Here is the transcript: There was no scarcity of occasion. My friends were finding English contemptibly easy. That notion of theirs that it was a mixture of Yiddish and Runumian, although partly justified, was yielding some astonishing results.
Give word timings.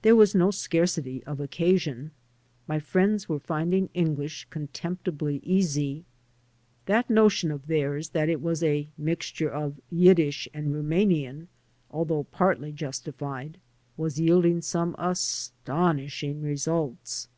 There 0.00 0.16
was 0.16 0.34
no 0.34 0.50
scarcity 0.50 1.22
of 1.24 1.38
occasion. 1.38 2.12
My 2.66 2.78
friends 2.78 3.28
were 3.28 3.38
finding 3.40 3.90
English 3.92 4.46
contemptibly 4.48 5.40
easy. 5.44 6.06
That 6.86 7.10
notion 7.10 7.50
of 7.50 7.66
theirs 7.66 8.08
that 8.16 8.30
it 8.30 8.40
was 8.40 8.62
a 8.62 8.88
mixture 8.96 9.50
of 9.50 9.78
Yiddish 9.90 10.48
and 10.54 10.72
Runumian, 10.72 11.48
although 11.90 12.24
partly 12.24 12.72
justified, 12.72 13.58
was 13.98 14.18
yielding 14.18 14.62
some 14.62 14.94
astonishing 14.98 16.40
results. 16.40 17.28